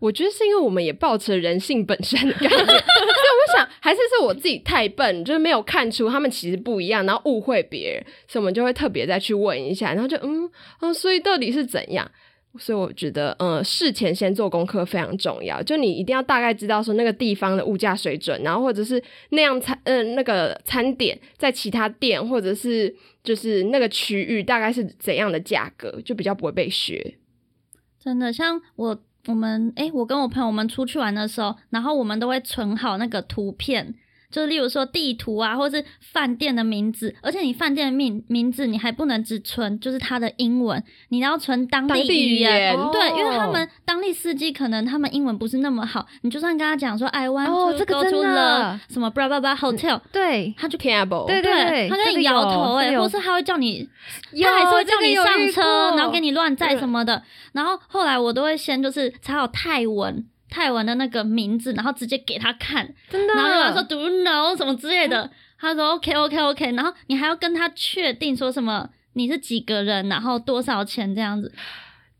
[0.00, 12.10] 我觉得是因为我们也抱持人性本善的概念， 所以我就想还是是我自己太笨，就是没有看出他们其实不一样，然后误会别人，所以我们就会特别再去问一下，然后就嗯嗯，所以到底是怎样？
[12.58, 27.16] 所以我觉得，呃，事前先做功课非常重要，就你一定要大概知道说那个地方的物价水准，然后或者是那样餐，呃，那个餐点在其他店或者是就是那个区域大概是怎样的价格，就比较不会被学。
[27.98, 33.94] 真的，像我我们诶，我跟我朋友们出去玩的时候，然后我们都会存好那个图片，
[34.34, 42.76] 就例如说地图啊，或是饭店的名字，而且你饭店的名名字你还不能只存就是它的英文，你要存当当地语语言。
[42.90, 53.88] 对，因为他哦们当地司机可能他们英文不是那么好，你就算跟他讲说 I want 哦 to 这个 go 真 to the 什么 blah blah blah hotel，、对他就 Cable，对对他跟你这个有摇头哎、这个有或是他会叫你
[54.42, 57.22] 他还是会叫你上车，然后给你乱载什么的。
[57.52, 65.28] 然后后来我都会先就是查好泰文，泰文的那个名字，然后直接给他看，真的，然后他说 Do you know 什么之类的。
[65.58, 71.52] 他说 OK OK OK，然后你还要跟他确定说什么你是几个人，然后多少钱这样子。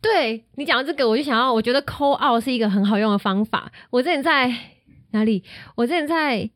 [0.02, 3.70] 对你讲到这个，我就想要，我觉得 call out 是一个很好用的方法。
[3.90, 4.52] 我之前在
[5.12, 5.44] 哪里？
[5.76, 6.50] 我之前在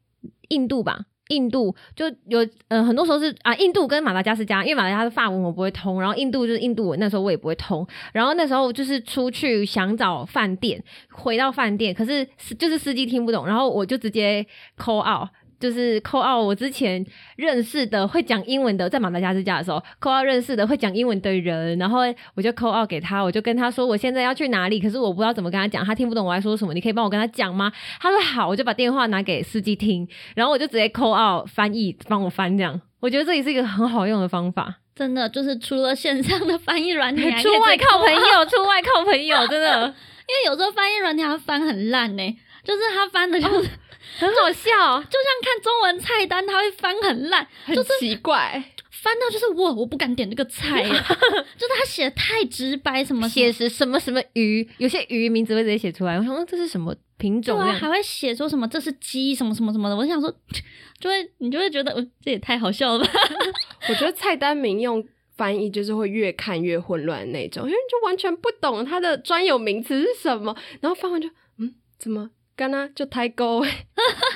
[0.49, 1.05] 印度吧。
[1.29, 7.87] 印度就有呃很多时候是啊，印度跟马达加斯加，因为马达加斯法文我不会通，然后印度就是印度文，那时候我也不会通。
[8.13, 12.27] 然后那时候就是出去想找饭店，回到饭店，可是
[12.59, 15.29] 就是司机听不懂，然后我就直接 call out。
[15.59, 17.05] 就是 call out 我之前
[17.37, 22.01] 认识的会讲英文的，在马达加斯加的时候，call out 认识的会讲英文的人，然后
[22.35, 27.73] 我就 call out 给他，我就跟他说我现在要去哪里，可是我不知道怎么跟他讲，他听不懂我在说什么，你可以帮我跟他讲吗？
[28.01, 34.77] 他说好，我就把电话拿给司机听，然后我就直接 call out 翻译帮我翻这样，我觉得这也是一个很好用的方法。
[34.95, 39.87] 真的就是除了线上的翻译软件，以出外靠朋友，出外靠朋友，真的
[40.29, 43.71] 因为有时候翻译软件它翻很烂呢、就是它翻的就是、
[44.19, 44.71] 很好笑。
[45.03, 48.73] 就像看中文菜单，它会翻很烂，很奇怪。
[48.91, 57.79] 翻到就是我我不敢点这个菜耶， 就是他写的太直白，什么写写实什么什么鱼，有些鱼名字会直接写出来，我想说这是什么品对啊，种这样？
[57.79, 60.29] 还会写说什么这是鸡什么什么什么的，我想说，
[60.99, 63.11] 就会你就会觉得，呃，这也太好笑了吧？
[63.89, 73.63] 我觉得菜单名用翻译就是会越看越混乱的那种，因为你就完全不懂它的专有名词是什么，然后翻完就嗯，怎么干呐就抬高？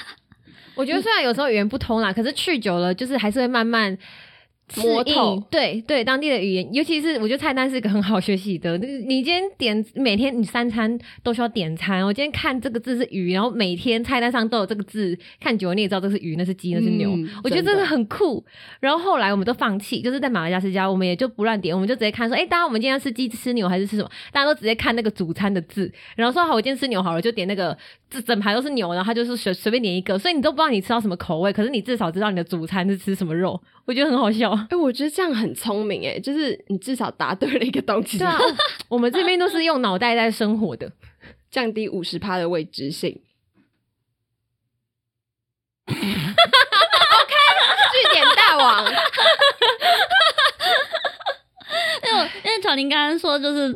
[0.77, 3.99] 我觉得虽然有时候语言不通啦，可是去久了，就是还是会慢慢
[4.75, 8.79] 适应对对，当地的语言，尤其是我觉得菜单是一个很好学习的。
[8.79, 17.11] 你你今天点每天你三餐都需要点餐，我今天看这个字是鱼，然后每天菜单上都有这个字，看久了你也知道这是鱼，那是鸡，那是牛。
[17.15, 18.45] 嗯我觉得这个很酷。
[18.81, 24.11] 然后后来我们都放弃，就是在马来加斯加，我们也就不乱点，我们就直接看说，哎、大家我们今天要吃鸡、吃牛还是吃什么？
[24.33, 27.77] 大家都直接看那个主餐的字，然后说好，我今天吃牛好了，就点那个
[28.09, 34.51] 这整排都是牛，然后他就是随随便点一个，所以你都不知道你吃到什么口味，可是你至少知道你的主餐是吃什么肉，我觉得很好笑。
[34.71, 38.39] 哎、我觉得这样很聪明哎，就是你至少答对了一个东西，对啊，
[38.89, 40.93] 我们这边都是用脑袋在生活的。
[41.51, 43.21] 降低五十趴的未知性。
[45.87, 45.97] OK，
[47.93, 48.87] 据点大王，
[52.05, 53.71] 因为我因为巧玲刚刚说就是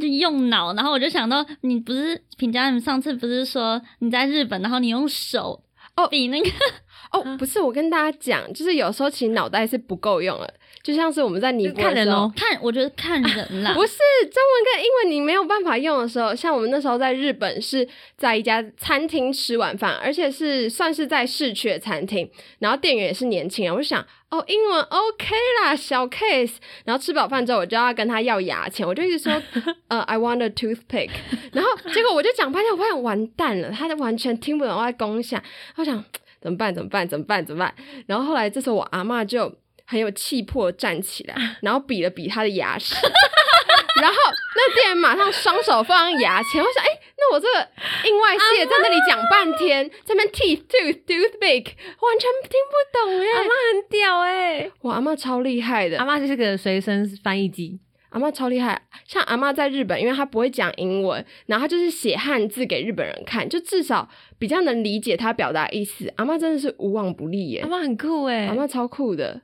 [0.00, 5.62] 就用脑，然后我就想到你不是评价你上次不是说你在日本，然后你用手
[5.96, 6.48] 哦比那个
[7.12, 10.48] 哦，不是，我跟大家讲，就是有时候其实脑袋是不够用了，
[10.82, 22.28] 就像是我们在尼泊尔的时候看人哦，看，我觉得看人啦， 不是中文跟英文你没有办法用的时候，像我们那时候在日本是在一家餐厅吃晚饭，而且是算是在市区的餐厅，
[22.60, 26.54] 然后店员也是年轻人，我就想哦，英文 OK 啦，小 case。
[26.86, 29.42] 然后吃饱饭之后，我就要跟他要牙签，我就一直说
[29.88, 31.10] 呃，I want a toothpick。
[31.52, 35.42] 然后结果我就讲半天，我发现完蛋了，他就完全听不懂我在攻下，
[35.76, 36.02] 我想
[36.42, 36.74] 怎么办？
[36.74, 37.08] 怎么办？
[37.08, 37.46] 怎么办？
[37.46, 37.74] 怎么办？
[38.06, 39.54] 然后后来这时候我阿嬷就
[39.86, 42.94] 很有气魄站起来，然后比了比她的牙齿。
[44.00, 44.16] 然后
[44.56, 47.68] 那店员马上双手放上牙签，我想，哎、那那我这个
[48.08, 51.66] 硬外泄在那里讲半天，在那边 teeth tooth toothpick，
[52.00, 53.26] 完全听不懂哎。
[53.36, 57.78] 阿妈很屌哎、我阿妈超厉害的，阿妈就是个随身翻译机，
[58.12, 64.08] 阿妈超厉害，像阿妈在日本，因为她不会讲英文，然后她就是写汉字给日本人看，就至少
[64.38, 66.12] 比较能理解她表达意思。
[66.16, 69.40] 阿妈真的是无往不利耶阿，妈很酷哎、阿妈超酷的。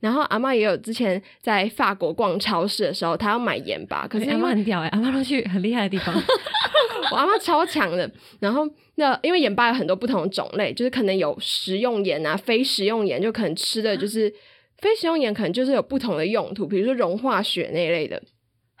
[0.00, 6.14] 然后阿妈也有之前在法国逛超市的时候，她要买盐巴，可可是阿妈很屌哎、阿妈都去很厉害的地方。
[7.10, 8.08] 我阿妈超强的。
[8.38, 14.32] 然后那因为盐巴有很多不同的种类，就是可能有食用盐啊、非食用盐，就可能吃的就是
[14.78, 18.22] 非食用盐，可能就是有不同的用途，比如说融化血那一类的。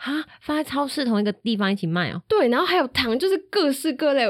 [0.00, 4.24] 哈，放在超市同一个地方一起卖哦、对，然后还有糖，就是各式各类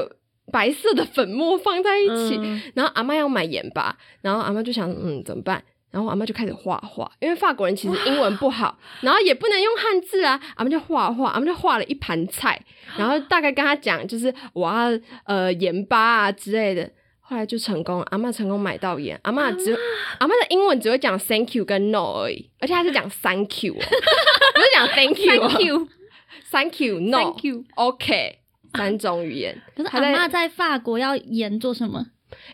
[0.51, 2.37] 白色的粉末放在一起。
[2.39, 5.63] 嗯然后阿妈要买盐巴，然后阿妈就想，嗯，怎么办？
[5.91, 12.59] 然后阿妈就开始画画，因为法国人其实英文不好，然后也不能用汉字啊，阿妈就画画，阿妈就画了一盘菜，
[12.97, 16.91] 然后大概跟他讲，就是我要呃盐巴啊之类的。
[17.29, 19.19] 后来就成功了，阿妈成功买到盐。
[19.21, 19.71] 阿妈只
[20.17, 27.63] 阿妈的英文只会讲 thank you 跟 no 而已，而且她是讲 thank you，、哦、 不是讲 thank you，、哦、Thank you，thank you no Thank you
[27.75, 28.39] OK
[28.73, 29.61] 三种语言。
[29.77, 32.03] 可是阿妈在法国要盐做什么？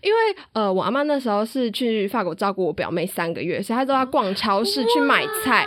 [0.02, 0.20] 因为
[0.54, 5.66] 呃，我阿妈那时候是去法国照顾我表妹三个月，所以她都要逛超市去买菜，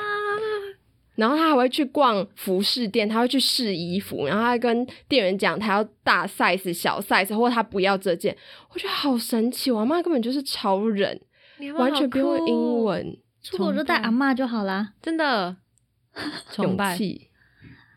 [1.18, 8.36] 然后他还会去逛服饰店，他会去试衣服，然后他还跟店员讲他要大 size、小 size，或者她不要这件，
[8.72, 11.20] 我觉得好神奇，我阿妈根本就是超人，
[11.76, 14.92] 完全不用英，文，出国就带阿妈就好啦。
[15.02, 15.56] 真的。
[16.52, 16.96] 崇勇拜。
[16.96, 17.28] 气。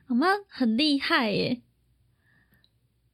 [0.10, 1.62] 阿妈很厉害耶，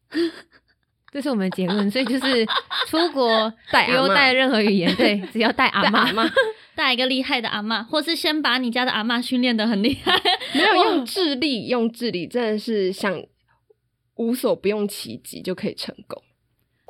[1.11, 2.45] 这是我们的结论，所以就是
[2.87, 6.23] 出国 带不用带任何语言，对，只要带阿妈
[6.77, 10.15] 带一个厉害的阿妈，或是先把你家的阿妈训练的很厉害。
[10.53, 13.19] 没有用智力， 用智力真的是想
[14.15, 16.21] 无所不用其极就可以成功，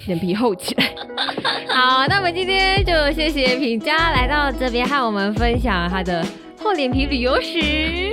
[0.06, 0.94] 脸皮厚起来。
[1.74, 6.26] 好，那我们今天就谢谢品佳来到这边和我们分享他的
[6.60, 8.12] 厚脸皮旅游史。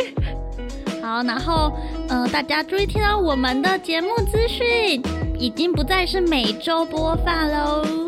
[1.02, 1.72] 好，然后
[2.08, 5.02] 呃，大家注意听到我们的节目资讯，
[5.40, 8.03] 已经不再是每周播放喽。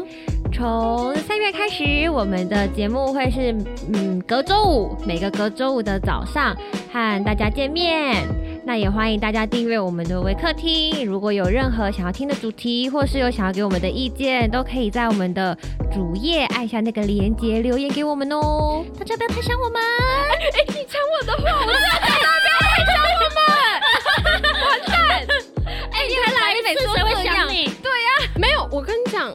[0.57, 3.55] 从三月开始，我们的节目会是
[3.93, 6.57] 嗯隔周五，每个隔周五的早上
[6.91, 8.27] 和大家见面。
[8.65, 11.05] 那也欢迎大家订阅我们的微客厅。
[11.05, 15.55] 如果有任何想要听的主题，或是有想要给我们的意见，都可以在我们的
[15.93, 18.83] 主页按下那个连接留言给我们哦。
[18.99, 22.66] 大家不要太想我们，哎你抢我的话，我真的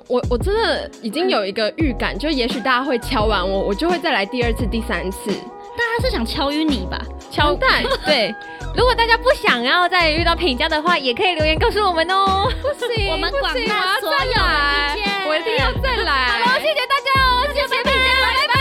[0.07, 5.31] 我我我真的已经有一个预感，就也许大家会敲完我，我就会再来第二次、第三次。
[5.31, 6.99] 大家是想敲晕你吧？
[7.31, 8.33] 敲蛋， 对。
[8.75, 12.49] 如果大家不想要再遇到评价的话，也可以留言告诉我们哦。
[12.61, 16.39] 不行我们广不行大所有的我要再来意见我一定要再来。
[16.45, 18.53] 好，谢谢大家哦，谢谢品家，拜拜。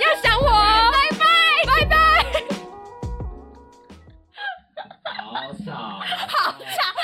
[0.00, 0.46] 要想我，
[0.92, 1.24] 拜拜，
[1.66, 1.94] 拜拜。
[5.04, 5.72] 好吵，
[6.28, 6.97] 好吵。